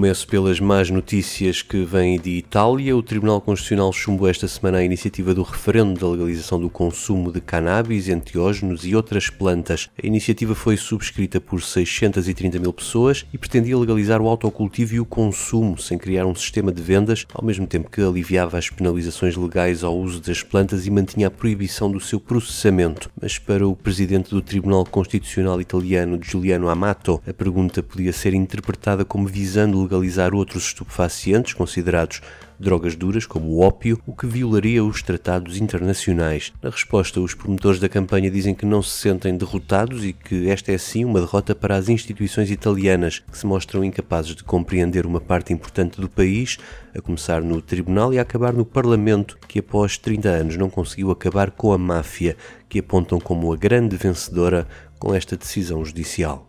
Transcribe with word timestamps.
Começo 0.00 0.26
pelas 0.26 0.58
más 0.58 0.88
notícias 0.88 1.60
que 1.60 1.84
vêm 1.84 2.18
de 2.18 2.30
Itália. 2.30 2.96
O 2.96 3.02
Tribunal 3.02 3.38
Constitucional 3.38 3.92
chumbou 3.92 4.30
esta 4.30 4.48
semana 4.48 4.78
a 4.78 4.82
iniciativa 4.82 5.34
do 5.34 5.42
referendo 5.42 6.00
da 6.00 6.08
legalização 6.08 6.58
do 6.58 6.70
consumo 6.70 7.30
de 7.30 7.38
cannabis, 7.38 8.08
enteógenos 8.08 8.86
e 8.86 8.96
outras 8.96 9.28
plantas. 9.28 9.90
A 10.02 10.06
iniciativa 10.06 10.54
foi 10.54 10.78
subscrita 10.78 11.38
por 11.38 11.60
630 11.60 12.58
mil 12.58 12.72
pessoas 12.72 13.26
e 13.30 13.36
pretendia 13.36 13.76
legalizar 13.76 14.22
o 14.22 14.28
autocultivo 14.28 14.94
e 14.94 15.00
o 15.00 15.04
consumo, 15.04 15.76
sem 15.76 15.98
criar 15.98 16.24
um 16.24 16.34
sistema 16.34 16.72
de 16.72 16.80
vendas, 16.80 17.26
ao 17.34 17.44
mesmo 17.44 17.66
tempo 17.66 17.90
que 17.90 18.00
aliviava 18.00 18.56
as 18.56 18.70
penalizações 18.70 19.36
legais 19.36 19.84
ao 19.84 19.94
uso 19.94 20.22
das 20.22 20.42
plantas 20.42 20.86
e 20.86 20.90
mantinha 20.90 21.26
a 21.26 21.30
proibição 21.30 21.92
do 21.92 22.00
seu 22.00 22.18
processamento. 22.18 23.10
Mas 23.20 23.38
para 23.38 23.68
o 23.68 23.76
presidente 23.76 24.30
do 24.30 24.40
Tribunal 24.40 24.86
Constitucional 24.86 25.60
italiano, 25.60 26.18
Giuliano 26.22 26.70
Amato, 26.70 27.20
a 27.28 27.34
pergunta 27.34 27.82
podia 27.82 28.14
ser 28.14 28.32
interpretada 28.32 29.04
como 29.04 29.28
visando 29.28 29.89
legalizar 29.90 30.32
outros 30.34 30.66
estupefacientes 30.66 31.52
considerados 31.52 32.20
drogas 32.60 32.94
duras, 32.94 33.24
como 33.24 33.46
o 33.46 33.60
ópio, 33.60 33.98
o 34.06 34.14
que 34.14 34.26
violaria 34.26 34.84
os 34.84 35.02
tratados 35.02 35.56
internacionais. 35.56 36.52
Na 36.62 36.68
resposta, 36.68 37.18
os 37.18 37.32
promotores 37.32 37.80
da 37.80 37.88
campanha 37.88 38.30
dizem 38.30 38.54
que 38.54 38.66
não 38.66 38.82
se 38.82 38.98
sentem 38.98 39.34
derrotados 39.34 40.04
e 40.04 40.12
que 40.12 40.50
esta 40.50 40.70
é 40.70 40.76
sim 40.76 41.06
uma 41.06 41.20
derrota 41.20 41.54
para 41.54 41.74
as 41.76 41.88
instituições 41.88 42.50
italianas, 42.50 43.20
que 43.20 43.38
se 43.38 43.46
mostram 43.46 43.82
incapazes 43.82 44.36
de 44.36 44.44
compreender 44.44 45.06
uma 45.06 45.22
parte 45.22 45.54
importante 45.54 46.00
do 46.00 46.08
país, 46.08 46.58
a 46.94 47.00
começar 47.00 47.40
no 47.40 47.62
tribunal 47.62 48.12
e 48.12 48.18
a 48.18 48.22
acabar 48.22 48.52
no 48.52 48.66
parlamento, 48.66 49.38
que 49.48 49.60
após 49.60 49.96
30 49.96 50.28
anos 50.28 50.56
não 50.58 50.68
conseguiu 50.68 51.10
acabar 51.10 51.50
com 51.50 51.72
a 51.72 51.78
máfia, 51.78 52.36
que 52.68 52.80
apontam 52.80 53.18
como 53.18 53.50
a 53.52 53.56
grande 53.56 53.96
vencedora 53.96 54.68
com 54.98 55.14
esta 55.14 55.34
decisão 55.34 55.82
judicial. 55.82 56.46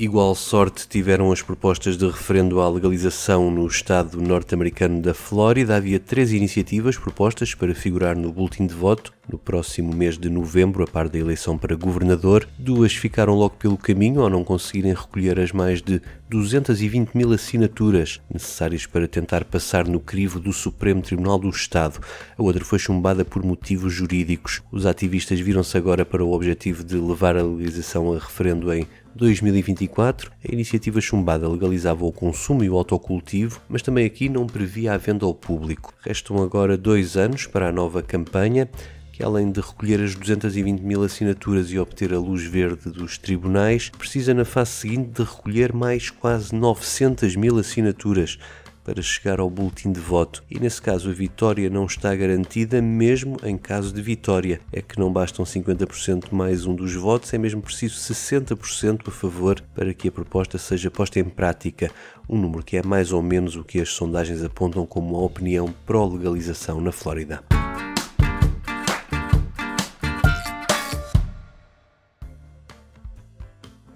Igual 0.00 0.32
sorte 0.36 0.86
tiveram 0.86 1.32
as 1.32 1.42
propostas 1.42 1.96
de 1.96 2.06
referendo 2.06 2.60
à 2.60 2.70
legalização 2.70 3.50
no 3.50 3.66
estado 3.66 4.20
norte-americano 4.20 5.02
da 5.02 5.12
Flórida. 5.12 5.74
Havia 5.74 5.98
três 5.98 6.32
iniciativas 6.32 6.96
propostas 6.96 7.52
para 7.52 7.74
figurar 7.74 8.16
no 8.16 8.30
boletim 8.30 8.64
de 8.64 8.74
voto 8.74 9.12
no 9.28 9.36
próximo 9.36 9.92
mês 9.92 10.16
de 10.16 10.30
novembro, 10.30 10.84
a 10.84 10.86
par 10.86 11.08
da 11.08 11.18
eleição 11.18 11.58
para 11.58 11.74
governador. 11.74 12.48
Duas 12.56 12.94
ficaram 12.94 13.34
logo 13.34 13.56
pelo 13.56 13.76
caminho 13.76 14.22
ao 14.22 14.30
não 14.30 14.44
conseguirem 14.44 14.94
recolher 14.94 15.40
as 15.40 15.50
mais 15.50 15.82
de 15.82 16.00
220 16.30 17.14
mil 17.14 17.32
assinaturas 17.32 18.20
necessárias 18.32 18.86
para 18.86 19.08
tentar 19.08 19.44
passar 19.44 19.88
no 19.88 19.98
crivo 19.98 20.38
do 20.38 20.52
Supremo 20.52 21.02
Tribunal 21.02 21.40
do 21.40 21.48
Estado. 21.48 21.98
A 22.38 22.42
outra 22.42 22.64
foi 22.64 22.78
chumbada 22.78 23.24
por 23.24 23.42
motivos 23.42 23.92
jurídicos. 23.92 24.62
Os 24.70 24.86
ativistas 24.86 25.40
viram-se 25.40 25.76
agora 25.76 26.04
para 26.04 26.24
o 26.24 26.32
objetivo 26.32 26.84
de 26.84 26.94
levar 26.94 27.36
a 27.36 27.42
legalização 27.42 28.12
a 28.12 28.18
referendo 28.18 28.72
em 28.72 28.86
2024, 29.18 30.30
a 30.48 30.52
iniciativa 30.52 31.00
chumbada 31.00 31.48
legalizava 31.48 32.06
o 32.06 32.12
consumo 32.12 32.62
e 32.62 32.70
o 32.70 32.76
autocultivo, 32.76 33.60
mas 33.68 33.82
também 33.82 34.06
aqui 34.06 34.28
não 34.28 34.46
previa 34.46 34.94
a 34.94 34.96
venda 34.96 35.26
ao 35.26 35.34
público. 35.34 35.92
Restam 36.00 36.40
agora 36.40 36.78
dois 36.78 37.16
anos 37.16 37.44
para 37.44 37.68
a 37.68 37.72
nova 37.72 38.00
campanha, 38.00 38.70
que 39.12 39.22
além 39.22 39.50
de 39.50 39.60
recolher 39.60 40.00
as 40.00 40.14
220 40.14 40.80
mil 40.80 41.02
assinaturas 41.02 41.72
e 41.72 41.78
obter 41.78 42.14
a 42.14 42.18
luz 42.18 42.44
verde 42.44 42.90
dos 42.90 43.18
tribunais, 43.18 43.90
precisa 43.90 44.32
na 44.32 44.44
fase 44.44 44.70
seguinte 44.70 45.10
de 45.10 45.22
recolher 45.24 45.72
mais 45.72 46.08
quase 46.10 46.54
900 46.54 47.34
mil 47.34 47.58
assinaturas 47.58 48.38
para 48.88 49.02
chegar 49.02 49.38
ao 49.38 49.50
boletim 49.50 49.92
de 49.92 50.00
voto. 50.00 50.42
E 50.50 50.58
nesse 50.58 50.80
caso 50.80 51.10
a 51.10 51.12
vitória 51.12 51.68
não 51.68 51.84
está 51.84 52.16
garantida, 52.16 52.80
mesmo 52.80 53.36
em 53.44 53.58
caso 53.58 53.92
de 53.92 54.00
vitória. 54.00 54.62
É 54.72 54.80
que 54.80 54.98
não 54.98 55.12
bastam 55.12 55.44
50% 55.44 56.32
mais 56.32 56.64
um 56.64 56.74
dos 56.74 56.94
votos, 56.94 57.34
é 57.34 57.36
mesmo 57.36 57.60
preciso 57.60 57.96
60% 57.96 59.08
a 59.08 59.10
favor 59.10 59.60
para 59.74 59.92
que 59.92 60.08
a 60.08 60.12
proposta 60.12 60.56
seja 60.56 60.90
posta 60.90 61.20
em 61.20 61.24
prática. 61.24 61.90
Um 62.26 62.38
número 62.40 62.64
que 62.64 62.78
é 62.78 62.82
mais 62.82 63.12
ou 63.12 63.22
menos 63.22 63.56
o 63.56 63.64
que 63.64 63.78
as 63.78 63.90
sondagens 63.90 64.42
apontam 64.42 64.86
como 64.86 65.16
a 65.16 65.20
opinião 65.22 65.74
pró-legalização 65.84 66.80
na 66.80 66.90
Flórida. 66.90 67.57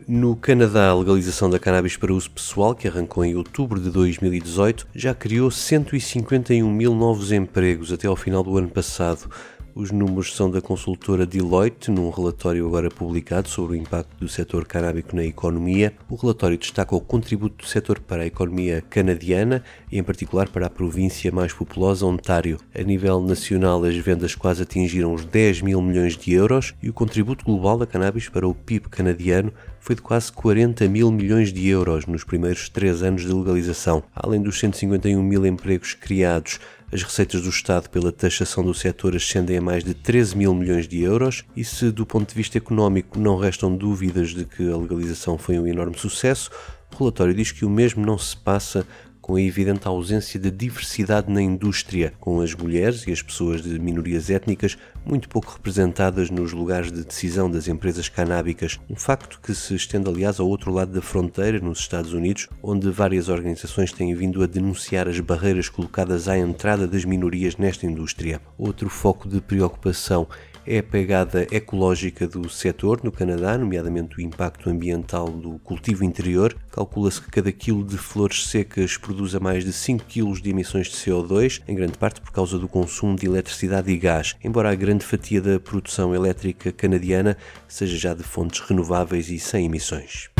No 0.08 0.34
Canadá, 0.34 0.88
a 0.88 0.94
legalização 0.94 1.48
da 1.48 1.58
cannabis 1.58 1.96
para 1.96 2.12
uso 2.12 2.30
pessoal, 2.30 2.74
que 2.74 2.88
arrancou 2.88 3.24
em 3.24 3.36
outubro 3.36 3.78
de 3.78 3.88
2018, 3.90 4.88
já 4.94 5.14
criou 5.14 5.50
151 5.50 6.68
mil 6.68 6.94
novos 6.94 7.30
empregos 7.30 7.92
até 7.92 8.08
ao 8.08 8.16
final 8.16 8.42
do 8.42 8.56
ano 8.56 8.68
passado. 8.68 9.30
Os 9.74 9.90
números 9.90 10.34
são 10.34 10.50
da 10.50 10.60
consultora 10.60 11.24
Deloitte, 11.24 11.90
num 11.90 12.10
relatório 12.10 12.66
agora 12.66 12.90
publicado 12.90 13.48
sobre 13.48 13.76
o 13.76 13.80
impacto 13.80 14.14
do 14.18 14.28
setor 14.28 14.66
canábico 14.66 15.16
na 15.16 15.24
economia. 15.24 15.94
O 16.10 16.14
relatório 16.14 16.58
destaca 16.58 16.94
o 16.94 17.00
contributo 17.00 17.64
do 17.64 17.66
setor 17.66 17.98
para 18.00 18.22
a 18.22 18.26
economia 18.26 18.82
canadiana 18.82 19.62
e, 19.90 19.98
em 19.98 20.02
particular, 20.02 20.48
para 20.48 20.66
a 20.66 20.70
província 20.70 21.32
mais 21.32 21.54
populosa, 21.54 22.04
Ontário. 22.04 22.58
A 22.74 22.82
nível 22.82 23.22
nacional, 23.22 23.82
as 23.84 23.96
vendas 23.96 24.34
quase 24.34 24.62
atingiram 24.62 25.14
os 25.14 25.24
10 25.24 25.62
mil 25.62 25.80
milhões 25.80 26.18
de 26.18 26.32
euros 26.32 26.74
e 26.82 26.90
o 26.90 26.92
contributo 26.92 27.42
global 27.42 27.78
da 27.78 27.86
cannabis 27.86 28.28
para 28.28 28.46
o 28.46 28.54
PIB 28.54 28.90
canadiano 28.90 29.52
foi 29.82 29.96
de 29.96 30.00
quase 30.00 30.30
40 30.30 30.88
mil 30.88 31.10
milhões 31.10 31.52
de 31.52 31.66
euros 31.66 32.06
nos 32.06 32.22
primeiros 32.22 32.68
três 32.68 33.02
anos 33.02 33.22
de 33.22 33.32
legalização. 33.32 34.00
Além 34.14 34.40
dos 34.40 34.56
151 34.60 35.20
mil 35.20 35.44
empregos 35.44 35.92
criados, 35.92 36.60
as 36.92 37.02
receitas 37.02 37.42
do 37.42 37.48
Estado 37.48 37.90
pela 37.90 38.12
taxação 38.12 38.62
do 38.62 38.72
setor 38.72 39.16
ascendem 39.16 39.58
a 39.58 39.60
mais 39.60 39.82
de 39.82 39.92
13 39.92 40.36
mil 40.36 40.54
milhões 40.54 40.86
de 40.86 41.02
euros 41.02 41.44
e 41.56 41.64
se 41.64 41.90
do 41.90 42.06
ponto 42.06 42.28
de 42.28 42.34
vista 42.34 42.56
económico 42.56 43.18
não 43.18 43.36
restam 43.36 43.76
dúvidas 43.76 44.30
de 44.30 44.44
que 44.44 44.70
a 44.70 44.76
legalização 44.76 45.36
foi 45.36 45.58
um 45.58 45.66
enorme 45.66 45.98
sucesso, 45.98 46.48
o 46.94 46.98
relatório 46.98 47.34
diz 47.34 47.50
que 47.50 47.64
o 47.64 47.70
mesmo 47.70 48.06
não 48.06 48.16
se 48.16 48.36
passa 48.36 48.86
com 49.22 49.36
a 49.36 49.40
evidente 49.40 49.86
ausência 49.86 50.38
de 50.38 50.50
diversidade 50.50 51.32
na 51.32 51.40
indústria, 51.40 52.12
com 52.18 52.40
as 52.40 52.52
mulheres 52.54 53.06
e 53.06 53.12
as 53.12 53.22
pessoas 53.22 53.62
de 53.62 53.78
minorias 53.78 54.28
étnicas 54.28 54.76
muito 55.06 55.28
pouco 55.28 55.52
representadas 55.52 56.28
nos 56.28 56.52
lugares 56.52 56.90
de 56.90 57.04
decisão 57.04 57.48
das 57.48 57.68
empresas 57.68 58.08
canábicas, 58.08 58.80
um 58.90 58.96
facto 58.96 59.40
que 59.40 59.54
se 59.54 59.74
estende 59.74 60.08
aliás 60.08 60.40
ao 60.40 60.48
outro 60.48 60.72
lado 60.72 60.92
da 60.92 61.00
fronteira, 61.00 61.60
nos 61.60 61.78
Estados 61.78 62.12
Unidos, 62.12 62.48
onde 62.62 62.90
várias 62.90 63.28
organizações 63.28 63.92
têm 63.92 64.12
vindo 64.14 64.42
a 64.42 64.46
denunciar 64.46 65.08
as 65.08 65.20
barreiras 65.20 65.68
colocadas 65.68 66.28
à 66.28 66.36
entrada 66.36 66.86
das 66.86 67.04
minorias 67.04 67.56
nesta 67.56 67.86
indústria. 67.86 68.40
Outro 68.58 68.88
foco 68.88 69.28
de 69.28 69.40
preocupação 69.40 70.26
é 70.66 70.78
a 70.78 70.82
pegada 70.82 71.46
ecológica 71.50 72.26
do 72.26 72.48
setor 72.48 73.00
no 73.02 73.12
Canadá, 73.12 73.58
nomeadamente 73.58 74.18
o 74.18 74.20
impacto 74.20 74.70
ambiental 74.70 75.28
do 75.28 75.58
cultivo 75.58 76.04
interior. 76.04 76.56
Calcula-se 76.70 77.20
que 77.20 77.30
cada 77.30 77.52
quilo 77.52 77.84
de 77.84 77.98
flores 77.98 78.46
secas 78.46 78.96
produza 78.96 79.38
mais 79.38 79.64
de 79.64 79.72
5 79.72 80.04
kg 80.04 80.40
de 80.40 80.50
emissões 80.50 80.88
de 80.88 80.96
CO2, 80.96 81.62
em 81.68 81.74
grande 81.74 81.98
parte 81.98 82.20
por 82.20 82.32
causa 82.32 82.58
do 82.58 82.68
consumo 82.68 83.16
de 83.16 83.26
eletricidade 83.26 83.90
e 83.90 83.96
gás, 83.96 84.36
embora 84.42 84.70
a 84.70 84.74
grande 84.74 85.04
fatia 85.04 85.40
da 85.40 85.60
produção 85.60 86.14
elétrica 86.14 86.72
canadiana 86.72 87.36
seja 87.68 87.96
já 87.96 88.14
de 88.14 88.22
fontes 88.22 88.60
renováveis 88.60 89.28
e 89.28 89.38
sem 89.38 89.66
emissões. 89.66 90.31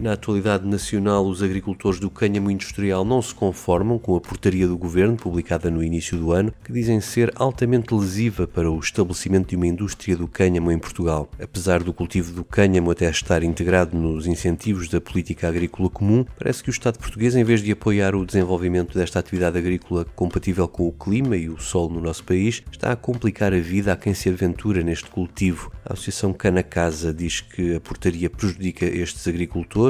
Na 0.00 0.12
atualidade 0.12 0.64
nacional, 0.64 1.26
os 1.26 1.42
agricultores 1.42 1.98
do 1.98 2.08
cânhamo 2.08 2.52
industrial 2.52 3.04
não 3.04 3.20
se 3.20 3.34
conformam 3.34 3.98
com 3.98 4.14
a 4.14 4.20
portaria 4.20 4.64
do 4.64 4.78
governo, 4.78 5.16
publicada 5.16 5.72
no 5.72 5.82
início 5.82 6.16
do 6.16 6.30
ano, 6.30 6.54
que 6.64 6.72
dizem 6.72 7.00
ser 7.00 7.32
altamente 7.34 7.92
lesiva 7.92 8.46
para 8.46 8.70
o 8.70 8.78
estabelecimento 8.78 9.48
de 9.48 9.56
uma 9.56 9.66
indústria 9.66 10.16
do 10.16 10.28
cânhamo 10.28 10.70
em 10.70 10.78
Portugal. 10.78 11.28
Apesar 11.42 11.82
do 11.82 11.92
cultivo 11.92 12.32
do 12.32 12.44
cânhamo 12.44 12.92
até 12.92 13.10
estar 13.10 13.42
integrado 13.42 13.98
nos 13.98 14.28
incentivos 14.28 14.88
da 14.88 15.00
política 15.00 15.48
agrícola 15.48 15.90
comum, 15.90 16.24
parece 16.38 16.62
que 16.62 16.70
o 16.70 16.70
Estado 16.70 17.00
português, 17.00 17.34
em 17.34 17.42
vez 17.42 17.60
de 17.60 17.72
apoiar 17.72 18.14
o 18.14 18.24
desenvolvimento 18.24 18.96
desta 18.96 19.18
atividade 19.18 19.58
agrícola 19.58 20.04
compatível 20.14 20.68
com 20.68 20.86
o 20.86 20.92
clima 20.92 21.36
e 21.36 21.48
o 21.48 21.58
solo 21.58 21.94
no 21.94 22.00
nosso 22.00 22.22
país, 22.22 22.62
está 22.70 22.92
a 22.92 22.96
complicar 22.96 23.52
a 23.52 23.58
vida 23.58 23.92
a 23.92 23.96
quem 23.96 24.14
se 24.14 24.28
aventura 24.28 24.80
neste 24.80 25.10
cultivo. 25.10 25.72
A 25.84 25.94
Associação 25.94 26.32
Cana 26.32 26.62
Casa 26.62 27.12
diz 27.12 27.40
que 27.40 27.74
a 27.74 27.80
portaria 27.80 28.30
prejudica 28.30 28.84
estes 28.84 29.26
agricultores 29.26 29.87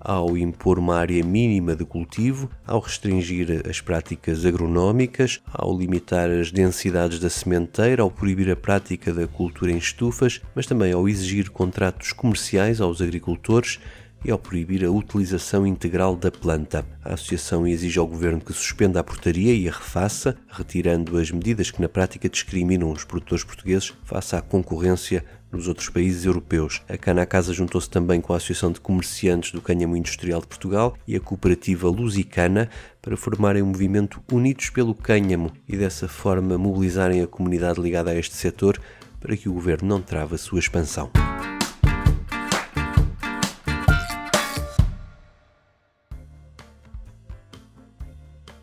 ao 0.00 0.36
impor 0.36 0.78
uma 0.78 0.96
área 0.96 1.24
mínima 1.24 1.74
de 1.74 1.84
cultivo, 1.84 2.48
ao 2.66 2.80
restringir 2.80 3.62
as 3.68 3.80
práticas 3.80 4.46
agronómicas, 4.46 5.40
ao 5.52 5.76
limitar 5.76 6.30
as 6.30 6.52
densidades 6.52 7.18
da 7.18 7.28
sementeira, 7.28 8.02
ao 8.02 8.10
proibir 8.10 8.50
a 8.50 8.56
prática 8.56 9.12
da 9.12 9.26
cultura 9.26 9.72
em 9.72 9.78
estufas, 9.78 10.40
mas 10.54 10.66
também 10.66 10.92
ao 10.92 11.08
exigir 11.08 11.50
contratos 11.50 12.12
comerciais 12.12 12.80
aos 12.80 13.02
agricultores 13.02 13.80
e 14.24 14.30
ao 14.30 14.38
proibir 14.38 14.84
a 14.84 14.90
utilização 14.90 15.66
integral 15.66 16.16
da 16.16 16.30
planta. 16.30 16.84
A 17.04 17.14
Associação 17.14 17.66
exige 17.66 17.98
ao 17.98 18.06
Governo 18.06 18.40
que 18.40 18.52
suspenda 18.52 18.98
a 19.00 19.04
portaria 19.04 19.54
e 19.54 19.68
a 19.68 19.72
refaça, 19.72 20.36
retirando 20.48 21.16
as 21.18 21.30
medidas 21.30 21.70
que 21.70 21.80
na 21.80 21.88
prática 21.88 22.28
discriminam 22.28 22.90
os 22.90 23.04
produtores 23.04 23.44
portugueses 23.44 23.92
face 24.04 24.34
à 24.34 24.40
concorrência 24.40 25.24
nos 25.56 25.68
outros 25.68 25.88
países 25.88 26.24
europeus. 26.24 26.82
A 26.88 26.96
Cana 26.96 27.26
Casa 27.26 27.52
juntou-se 27.52 27.88
também 27.88 28.20
com 28.20 28.32
a 28.32 28.36
Associação 28.36 28.70
de 28.70 28.80
Comerciantes 28.80 29.52
do 29.52 29.60
Cânhamo 29.60 29.96
Industrial 29.96 30.40
de 30.40 30.46
Portugal 30.46 30.96
e 31.06 31.16
a 31.16 31.20
cooperativa 31.20 31.88
Lusicana 31.88 32.68
para 33.00 33.16
formarem 33.16 33.62
um 33.62 33.66
movimento 33.66 34.22
Unidos 34.30 34.70
pelo 34.70 34.94
Cânhamo 34.94 35.52
e 35.68 35.76
dessa 35.76 36.06
forma 36.06 36.58
mobilizarem 36.58 37.22
a 37.22 37.26
comunidade 37.26 37.80
ligada 37.80 38.10
a 38.10 38.14
este 38.14 38.34
setor 38.34 38.80
para 39.20 39.36
que 39.36 39.48
o 39.48 39.52
governo 39.52 39.88
não 39.88 40.00
trave 40.00 40.34
a 40.34 40.38
sua 40.38 40.58
expansão. 40.58 41.10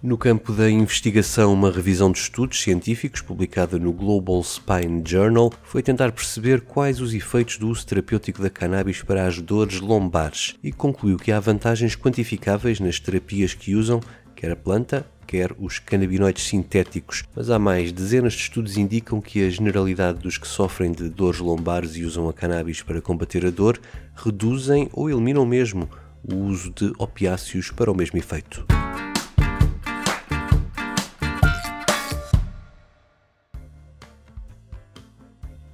No 0.04 0.18
campo 0.18 0.52
da 0.52 0.70
investigação, 0.70 1.54
uma 1.54 1.72
revisão 1.72 2.12
de 2.12 2.20
estudos 2.20 2.62
científicos 2.62 3.22
publicada 3.22 3.80
no 3.80 3.94
Global 3.94 4.44
Spine 4.44 5.02
Journal 5.06 5.50
foi 5.64 5.82
tentar 5.82 6.12
perceber 6.12 6.60
quais 6.60 7.00
os 7.00 7.14
efeitos 7.14 7.58
do 7.58 7.70
uso 7.70 7.88
terapêutico 7.88 8.42
da 8.42 8.50
cannabis 8.50 9.02
para 9.02 9.26
as 9.26 9.40
dores 9.40 9.80
lombares 9.80 10.56
e 10.62 10.74
concluiu 10.74 11.16
que 11.16 11.32
há 11.32 11.40
vantagens 11.40 11.96
quantificáveis 11.96 12.82
nas 12.82 13.00
terapias 13.00 13.54
que 13.54 13.76
usam 13.76 14.02
quer 14.36 14.52
a 14.52 14.58
planta, 14.58 15.06
quer 15.26 15.56
os 15.58 15.80
canabinoides 15.80 16.48
sintéticos. 16.48 17.24
Mas 17.34 17.50
há 17.50 17.58
mais, 17.58 17.94
dezenas 17.94 18.34
de 18.34 18.40
estudos 18.40 18.76
indicam 18.76 19.22
que 19.22 19.42
a 19.48 19.50
generalidade 19.50 20.20
dos 20.20 20.38
que 20.38 20.50
sofrem 20.50 20.92
de 20.92 21.08
dores 21.08 21.40
lombares 21.40 21.96
e 21.96 22.04
usam 22.04 22.28
a 22.28 22.34
cannabis 22.34 22.82
para 22.82 23.02
combater 23.02 23.46
a 23.46 23.50
dor 23.50 23.80
reduzem 24.14 24.90
ou 24.92 25.10
eliminam 25.10 25.46
mesmo 25.46 25.90
o 26.30 26.36
uso 26.36 26.72
de 26.72 26.92
opiáceos 26.98 27.72
para 27.72 27.90
o 27.90 27.96
mesmo 27.96 28.20
efeito. 28.20 28.66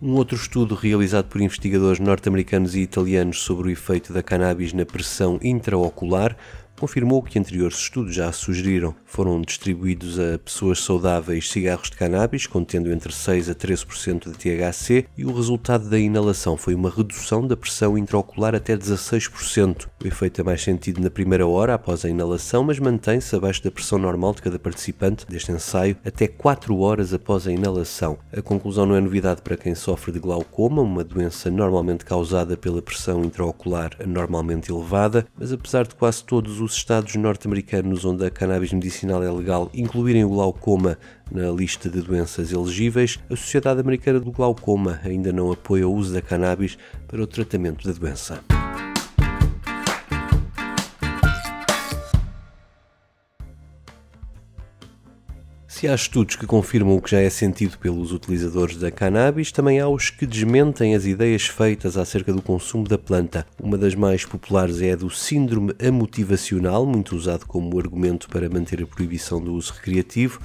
Um 0.02 0.14
outro 0.14 0.38
estudo 0.38 0.76
realizado 0.76 1.26
por 1.26 1.42
investigadores 1.42 2.00
norte-americanos 2.00 2.74
e 2.74 2.80
italianos 2.80 3.42
sobre 3.42 3.68
o 3.68 3.70
efeito 3.70 4.14
da 4.14 4.24
cannabis 4.24 4.72
na 4.72 4.86
pressão 4.86 5.38
intraocular 5.44 6.38
confirmou 6.80 7.22
que 7.22 7.38
anteriores 7.38 7.78
estudos 7.78 8.16
já 8.16 8.32
sugeriram 8.32 8.96
foram 9.06 9.42
distribuídos 9.42 10.18
a 10.18 10.40
pessoas 10.40 10.82
saudáveis 10.82 11.50
cigarros 11.50 11.90
de 11.90 11.98
cannabis 11.98 12.48
contendo 12.48 12.92
entre 12.92 13.12
6 13.12 13.50
a 13.50 13.56
13% 13.56 14.32
de 14.32 14.38
THC 14.38 15.06
e 15.18 15.26
o 15.26 15.34
resultado 15.34 15.90
da 15.90 16.00
inalação 16.00 16.56
foi 16.56 16.74
uma 16.74 16.90
redução 16.90 17.46
da 17.46 17.58
pressão 17.58 17.98
intraocular 17.98 18.56
até 18.56 18.78
16%. 18.78 19.88
O 20.04 20.08
efeito 20.08 20.40
é 20.40 20.44
mais 20.44 20.64
sentido 20.64 21.02
na 21.02 21.10
primeira 21.10 21.46
hora 21.46 21.74
após 21.74 22.06
a 22.06 22.10
inalação, 22.10 22.64
mas 22.64 22.80
mantém-se 22.80 23.36
abaixo 23.36 23.64
da 23.64 23.72
pressão 23.72 24.00
normal 24.00 24.34
de 24.34 24.42
cada 24.42 24.58
participante 24.58 25.26
deste 25.28 25.52
ensaio 25.52 25.98
até 26.06 26.28
4 26.28 26.78
horas 26.80 27.14
após 27.14 27.46
a 27.46 27.52
inalação. 27.52 28.18
A 28.32 28.42
conclusão 28.42 28.86
não 28.86 28.96
é 28.96 29.02
novidade 29.02 29.42
para 29.42 29.58
quem 29.58 29.76
sofre 29.76 30.14
de 30.14 30.20
glaucoma, 30.20 30.82
uma 30.82 31.04
doença 31.04 31.52
normalmente 31.52 32.06
causada 32.06 32.56
pela 32.56 32.82
pressão 32.82 33.24
intraocular 33.24 33.92
anormalmente 34.02 34.72
elevada, 34.72 35.28
mas 35.38 35.52
apesar 35.52 35.86
de 35.86 35.96
quase 35.96 36.24
todos 36.24 36.62
os 36.62 36.69
os 36.70 36.76
estados 36.76 37.16
norte-americanos 37.16 38.06
onde 38.06 38.24
a 38.24 38.30
cannabis 38.30 38.72
medicinal 38.72 39.24
é 39.24 39.32
legal 39.32 39.72
incluírem 39.74 40.24
o 40.24 40.30
glaucoma 40.30 41.00
na 41.32 41.50
lista 41.50 41.90
de 41.90 42.00
doenças 42.00 42.52
elegíveis, 42.52 43.20
a 43.28 43.36
Sociedade 43.36 43.80
Americana 43.80 44.20
do 44.20 44.32
Glaucoma 44.32 45.00
ainda 45.04 45.34
não 45.34 45.52
apoia 45.52 45.88
o 45.88 45.94
uso 45.94 46.14
da 46.14 46.22
cannabis 46.22 46.78
para 47.08 47.22
o 47.22 47.28
tratamento 47.28 47.92
da 47.92 47.98
doença. 47.98 48.44
Se 55.80 55.88
há 55.88 55.96
estudos 55.96 56.36
que 56.36 56.46
confirmam 56.46 56.98
o 56.98 57.02
que 57.02 57.12
já 57.12 57.22
é 57.22 57.30
sentido 57.30 57.78
pelos 57.78 58.12
utilizadores 58.12 58.76
da 58.76 58.92
cannabis, 58.92 59.50
também 59.50 59.80
há 59.80 59.88
os 59.88 60.10
que 60.10 60.26
desmentem 60.26 60.94
as 60.94 61.06
ideias 61.06 61.48
feitas 61.48 61.96
acerca 61.96 62.34
do 62.34 62.42
consumo 62.42 62.86
da 62.86 62.98
planta. 62.98 63.48
Uma 63.58 63.78
das 63.78 63.96
mais 63.96 64.26
populares 64.26 64.82
é 64.82 64.92
a 64.92 64.98
do 64.98 65.10
síndrome 65.10 65.74
amotivacional, 65.82 66.86
muito 66.86 67.16
usado 67.16 67.46
como 67.46 67.80
argumento 67.80 68.28
para 68.28 68.50
manter 68.50 68.84
a 68.84 68.86
proibição 68.86 69.40
do 69.40 69.54
uso 69.54 69.72
recreativo. 69.72 70.42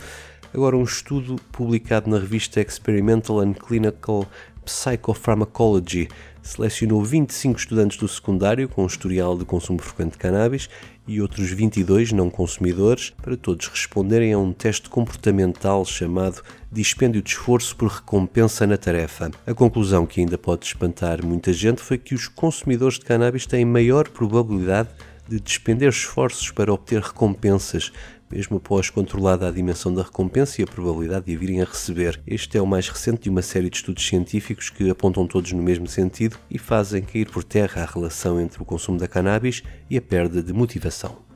Agora, 0.54 0.76
um 0.76 0.84
estudo 0.84 1.34
publicado 1.50 2.08
na 2.08 2.20
revista 2.20 2.60
Experimental 2.60 3.40
and 3.40 3.54
Clinical 3.54 4.24
Psychopharmacology 4.64 6.06
selecionou 6.44 7.02
25 7.02 7.58
estudantes 7.58 7.96
do 7.96 8.06
secundário 8.06 8.68
com 8.68 8.84
um 8.84 8.86
historial 8.86 9.36
de 9.36 9.46
consumo 9.46 9.80
frequente 9.80 10.12
de 10.12 10.18
cannabis 10.18 10.68
e 11.08 11.20
outros 11.20 11.50
22 11.50 12.12
não 12.12 12.28
consumidores 12.28 13.10
para 13.22 13.36
todos 13.36 13.66
responderem 13.66 14.34
a 14.34 14.38
um 14.38 14.52
teste 14.52 14.90
comportamental 14.90 15.84
chamado 15.86 16.42
Dispêndio 16.70 17.22
de 17.22 17.30
Esforço 17.30 17.74
por 17.74 17.88
Recompensa 17.88 18.66
na 18.66 18.76
Tarefa. 18.76 19.30
A 19.46 19.54
conclusão 19.54 20.04
que 20.04 20.20
ainda 20.20 20.36
pode 20.36 20.66
espantar 20.66 21.24
muita 21.24 21.52
gente 21.52 21.80
foi 21.80 21.96
que 21.96 22.14
os 22.14 22.28
consumidores 22.28 22.98
de 22.98 23.06
cannabis 23.06 23.46
têm 23.46 23.64
maior 23.64 24.08
probabilidade 24.08 24.90
de 25.26 25.40
despender 25.40 25.88
esforços 25.88 26.50
para 26.50 26.72
obter 26.72 27.00
recompensas, 27.00 27.90
mesmo 28.34 28.56
após 28.56 28.90
controlada 28.90 29.46
a 29.46 29.50
dimensão 29.52 29.94
da 29.94 30.02
recompensa 30.02 30.60
e 30.60 30.64
a 30.64 30.66
probabilidade 30.66 31.26
de 31.26 31.36
a 31.36 31.38
virem 31.38 31.62
a 31.62 31.64
receber. 31.64 32.20
Este 32.26 32.58
é 32.58 32.60
o 32.60 32.66
mais 32.66 32.88
recente 32.88 33.22
de 33.22 33.30
uma 33.30 33.42
série 33.42 33.70
de 33.70 33.76
estudos 33.76 34.04
científicos 34.04 34.70
que 34.70 34.90
apontam 34.90 35.24
todos 35.24 35.52
no 35.52 35.62
mesmo 35.62 35.86
sentido 35.86 36.36
e 36.50 36.58
fazem 36.58 37.02
cair 37.02 37.30
por 37.30 37.44
terra 37.44 37.82
a 37.82 37.86
relação 37.86 38.40
entre 38.40 38.60
o 38.60 38.64
consumo 38.64 38.98
da 38.98 39.06
cannabis 39.06 39.62
e 39.88 39.96
a 39.96 40.02
perda 40.02 40.42
de 40.42 40.52
motivação. 40.52 41.33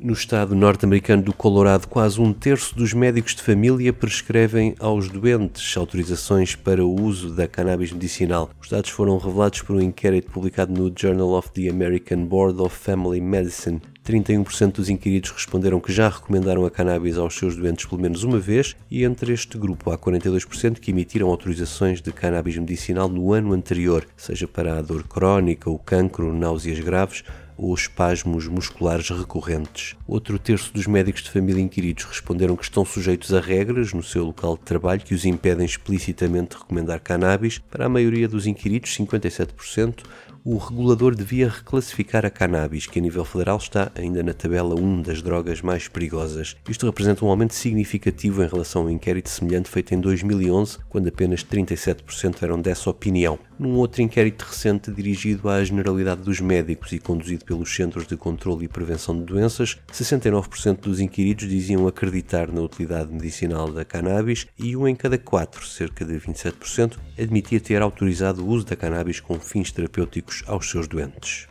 No 0.00 0.12
estado 0.12 0.54
norte-americano 0.54 1.24
do 1.24 1.32
Colorado, 1.32 1.88
quase 1.88 2.20
um 2.20 2.32
terço 2.32 2.72
dos 2.72 2.92
médicos 2.92 3.34
de 3.34 3.42
família 3.42 3.92
prescrevem 3.92 4.76
aos 4.78 5.08
doentes 5.08 5.76
autorizações 5.76 6.54
para 6.54 6.86
o 6.86 7.02
uso 7.02 7.34
da 7.34 7.48
cannabis 7.48 7.90
medicinal. 7.90 8.48
Os 8.62 8.68
dados 8.68 8.90
foram 8.90 9.18
revelados 9.18 9.60
por 9.60 9.74
um 9.74 9.80
inquérito 9.80 10.30
publicado 10.30 10.72
no 10.72 10.92
Journal 10.96 11.32
of 11.32 11.50
the 11.50 11.68
American 11.68 12.26
Board 12.26 12.62
of 12.62 12.76
Family 12.76 13.20
Medicine. 13.20 13.80
31% 14.06 14.74
dos 14.74 14.88
inquiridos 14.88 15.32
responderam 15.32 15.80
que 15.80 15.92
já 15.92 16.08
recomendaram 16.08 16.64
a 16.64 16.70
cannabis 16.70 17.18
aos 17.18 17.34
seus 17.34 17.56
doentes 17.56 17.84
pelo 17.84 18.00
menos 18.00 18.22
uma 18.22 18.38
vez, 18.38 18.76
e 18.88 19.02
entre 19.02 19.32
este 19.32 19.58
grupo 19.58 19.90
há 19.90 19.98
42% 19.98 20.78
que 20.78 20.92
emitiram 20.92 21.26
autorizações 21.26 22.00
de 22.00 22.12
cannabis 22.12 22.56
medicinal 22.56 23.08
no 23.08 23.32
ano 23.32 23.52
anterior, 23.52 24.06
seja 24.16 24.46
para 24.46 24.78
a 24.78 24.80
dor 24.80 25.02
crónica, 25.08 25.68
o 25.68 25.76
cancro, 25.76 26.32
náuseas 26.32 26.78
graves 26.78 27.24
ou 27.58 27.74
espasmos 27.74 28.46
musculares 28.46 29.10
recorrentes. 29.10 29.96
Outro 30.06 30.38
terço 30.38 30.72
dos 30.72 30.86
médicos 30.86 31.24
de 31.24 31.30
família 31.30 31.60
inquiridos 31.60 32.04
responderam 32.04 32.56
que 32.56 32.62
estão 32.62 32.84
sujeitos 32.84 33.34
a 33.34 33.40
regras 33.40 33.92
no 33.92 34.02
seu 34.02 34.24
local 34.24 34.56
de 34.56 34.62
trabalho 34.62 35.00
que 35.00 35.14
os 35.14 35.24
impedem 35.24 35.66
explicitamente 35.66 36.50
de 36.50 36.62
recomendar 36.62 37.00
cannabis. 37.00 37.58
Para 37.58 37.86
a 37.86 37.88
maioria 37.88 38.28
dos 38.28 38.46
inquiridos, 38.46 38.96
57%, 38.96 40.04
o 40.50 40.56
regulador 40.56 41.14
devia 41.14 41.46
reclassificar 41.46 42.24
a 42.24 42.30
cannabis, 42.30 42.86
que 42.86 42.98
a 42.98 43.02
nível 43.02 43.22
federal 43.22 43.58
está 43.58 43.92
ainda 43.94 44.22
na 44.22 44.32
tabela 44.32 44.74
1 44.74 45.02
das 45.02 45.20
drogas 45.20 45.60
mais 45.60 45.88
perigosas. 45.88 46.56
Isto 46.66 46.86
representa 46.86 47.22
um 47.22 47.28
aumento 47.28 47.52
significativo 47.52 48.42
em 48.42 48.48
relação 48.48 48.80
a 48.80 48.84
um 48.86 48.90
inquérito 48.90 49.28
semelhante 49.28 49.68
feito 49.68 49.92
em 49.92 50.00
2011, 50.00 50.78
quando 50.88 51.06
apenas 51.06 51.44
37% 51.44 52.42
eram 52.42 52.62
dessa 52.62 52.88
opinião. 52.88 53.38
Num 53.58 53.74
outro 53.74 54.00
inquérito 54.00 54.46
recente 54.46 54.90
dirigido 54.90 55.50
à 55.50 55.62
generalidade 55.62 56.22
dos 56.22 56.40
médicos 56.40 56.92
e 56.92 56.98
conduzido 56.98 57.44
pelos 57.44 57.74
Centros 57.74 58.06
de 58.06 58.16
Controlo 58.16 58.62
e 58.62 58.68
Prevenção 58.68 59.18
de 59.18 59.26
Doenças, 59.26 59.78
69% 59.92 60.80
dos 60.80 60.98
inquiridos 60.98 61.46
diziam 61.46 61.86
acreditar 61.86 62.50
na 62.50 62.62
utilidade 62.62 63.12
medicinal 63.12 63.70
da 63.70 63.84
cannabis 63.84 64.46
e 64.58 64.74
um 64.74 64.88
em 64.88 64.96
cada 64.96 65.18
quatro, 65.18 65.66
cerca 65.66 66.06
de 66.06 66.14
27%, 66.14 66.96
admitia 67.18 67.60
ter 67.60 67.82
autorizado 67.82 68.42
o 68.42 68.48
uso 68.48 68.64
da 68.64 68.76
cannabis 68.76 69.20
com 69.20 69.38
fins 69.38 69.70
terapêuticos 69.70 70.37
aos 70.46 70.70
seus 70.70 70.86
doentes. 70.86 71.46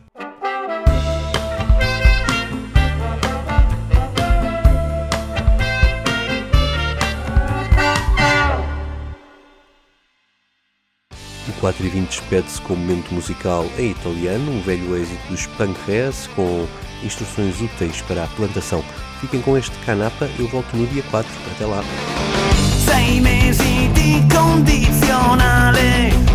O 11.48 11.52
4 11.60 11.86
e 11.86 11.88
20 11.88 12.08
despede-se 12.08 12.60
com 12.60 12.74
um 12.74 12.76
momento 12.76 13.12
musical 13.12 13.64
em 13.78 13.90
italiano, 13.90 14.52
um 14.52 14.60
velho 14.62 14.96
êxito 14.96 15.28
dos 15.28 15.46
Pancreas, 15.46 16.26
com 16.36 16.66
instruções 17.02 17.60
úteis 17.60 18.02
para 18.02 18.24
a 18.24 18.28
plantação. 18.28 18.84
Fiquem 19.20 19.40
com 19.40 19.56
este 19.56 19.76
canapa, 19.84 20.28
eu 20.38 20.46
volto 20.48 20.76
no 20.76 20.86
dia 20.86 21.02
4. 21.10 21.30
Até 21.54 21.66
lá! 21.66 21.82
Sei 22.84 23.20
mesi 23.20 23.88
di 23.94 24.22
condizionale 24.34 26.27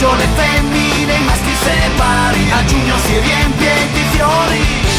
Le 0.00 0.26
femmine, 0.34 1.12
i 1.12 1.24
maschi 1.24 1.54
separi, 1.54 2.50
a 2.50 2.64
giugno 2.64 2.96
si 2.96 3.18
riempie 3.18 3.72
di 3.92 4.02
fiori. 4.10 4.89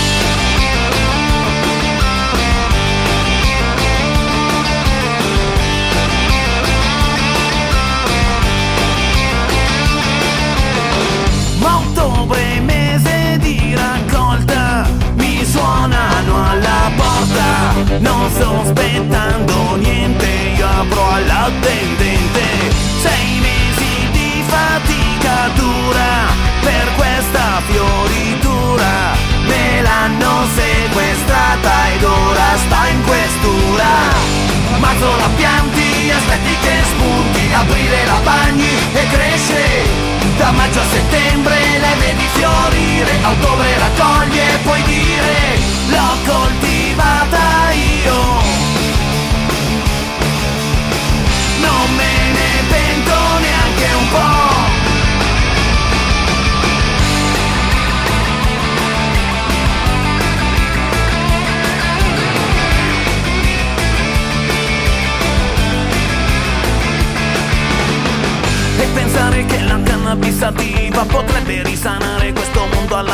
Da 40.51 40.57
maggio 40.57 40.81
a 40.81 40.83
settembre 40.83 41.55
le 41.79 41.95
vedi 41.97 42.27
fiorire, 42.33 43.11
a 43.21 43.29
ottobre 43.29 43.77
raccoglie 43.77 44.53
e 44.53 44.57
puoi 44.63 44.83
dire 44.83 45.80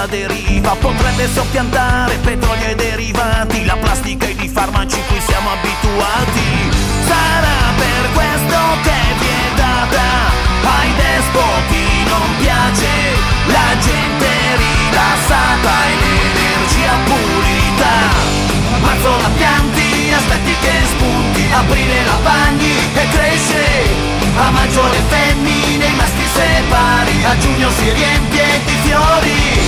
deriva 0.08 0.76
Potrebbe 0.76 1.28
soppiantare 1.28 2.16
petrolio 2.18 2.68
e 2.68 2.76
derivati. 2.76 3.66
La 3.66 3.78
plastica 3.78 4.26
ed 4.26 4.42
i 4.42 4.48
farmaci 4.48 5.02
cui 5.08 5.20
siamo 5.22 5.50
abituati. 5.52 6.72
Sarà 7.06 7.74
per 7.78 8.12
questo 8.14 8.67
giugno 27.40 27.70
si 27.72 27.92
riempie 27.92 28.46
di 28.66 28.76
fiori 28.84 29.60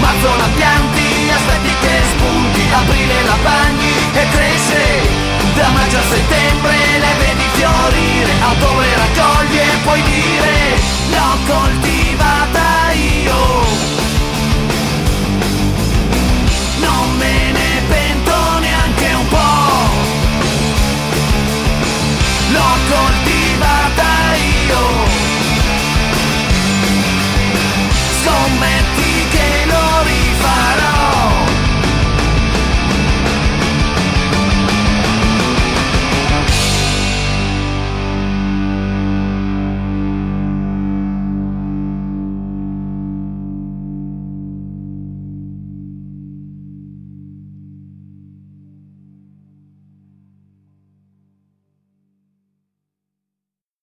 Marzo 0.00 0.36
la 0.36 0.48
pianti, 0.54 1.30
aspetti 1.30 1.74
che 1.80 2.02
spunti 2.10 2.62
Aprile 2.72 3.22
la 3.22 3.36
bagni 3.42 3.83